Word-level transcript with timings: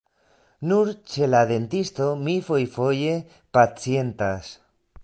Nur 0.69 0.89
ĉe 1.15 1.27
la 1.33 1.41
dentisto 1.51 2.09
mi 2.25 2.35
fojfoje 2.49 3.17
pacientas. 3.59 4.53